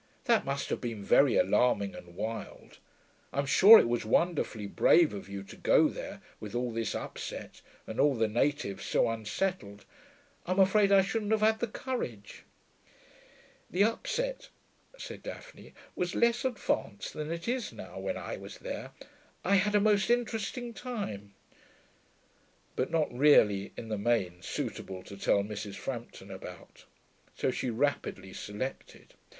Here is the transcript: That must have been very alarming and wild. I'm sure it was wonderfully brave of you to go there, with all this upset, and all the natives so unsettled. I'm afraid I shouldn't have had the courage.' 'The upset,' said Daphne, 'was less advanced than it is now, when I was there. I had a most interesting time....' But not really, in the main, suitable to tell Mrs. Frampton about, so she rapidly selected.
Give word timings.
That 0.23 0.45
must 0.45 0.69
have 0.69 0.81
been 0.81 1.03
very 1.03 1.37
alarming 1.37 1.93
and 1.93 2.15
wild. 2.15 2.79
I'm 3.31 3.45
sure 3.45 3.77
it 3.77 3.87
was 3.87 4.03
wonderfully 4.03 4.65
brave 4.65 5.13
of 5.13 5.29
you 5.29 5.43
to 5.43 5.55
go 5.55 5.89
there, 5.89 6.23
with 6.39 6.55
all 6.55 6.71
this 6.71 6.95
upset, 6.95 7.61
and 7.85 7.99
all 7.99 8.15
the 8.15 8.27
natives 8.27 8.83
so 8.83 9.07
unsettled. 9.07 9.85
I'm 10.47 10.57
afraid 10.59 10.91
I 10.91 11.03
shouldn't 11.03 11.33
have 11.33 11.41
had 11.41 11.59
the 11.59 11.67
courage.' 11.67 12.45
'The 13.69 13.83
upset,' 13.83 14.49
said 14.97 15.21
Daphne, 15.21 15.75
'was 15.95 16.15
less 16.15 16.45
advanced 16.45 17.13
than 17.13 17.31
it 17.31 17.47
is 17.47 17.71
now, 17.71 17.99
when 17.99 18.17
I 18.17 18.37
was 18.37 18.57
there. 18.57 18.93
I 19.45 19.57
had 19.57 19.75
a 19.75 19.79
most 19.79 20.09
interesting 20.09 20.73
time....' 20.73 21.35
But 22.75 22.89
not 22.89 23.13
really, 23.15 23.71
in 23.77 23.89
the 23.89 23.99
main, 23.99 24.41
suitable 24.41 25.03
to 25.03 25.15
tell 25.15 25.43
Mrs. 25.43 25.75
Frampton 25.75 26.31
about, 26.31 26.85
so 27.35 27.51
she 27.51 27.69
rapidly 27.69 28.33
selected. 28.33 29.13